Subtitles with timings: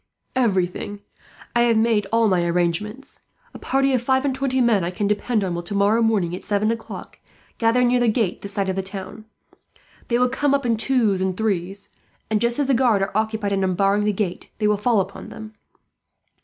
[0.35, 1.01] "Everything.
[1.55, 3.19] I have made all my arrangements.
[3.53, 6.43] A party of five and twenty men I can depend on will, tomorrow morning at
[6.43, 7.19] seven o'clock,
[7.59, 9.25] gather near the gate this side of the town.
[10.07, 11.91] They will come up in twos and threes
[12.31, 15.29] and, just as the guard are occupied in unbarring the gate, they will fall upon
[15.29, 15.53] them.